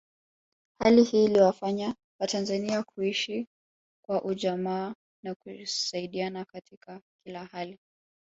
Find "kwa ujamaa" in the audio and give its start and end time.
4.05-4.95